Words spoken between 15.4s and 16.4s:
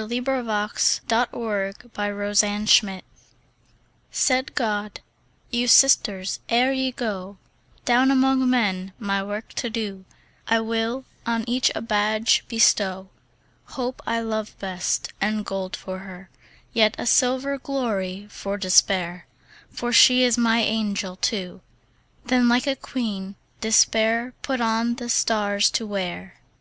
gold for her,